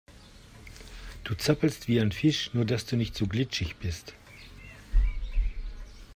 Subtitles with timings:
[1.25, 4.15] Du zappelst wie ein Fisch, nur dass du nicht so glitschig bist.